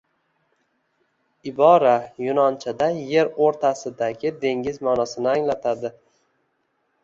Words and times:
Ibora 1.51 1.91
yunonchada 2.29 2.89
er 3.19 3.31
oʻrtasidagi 3.49 4.35
dengiz 4.47 4.83
maʼnosini 4.91 5.33
anglatadi 5.37 5.97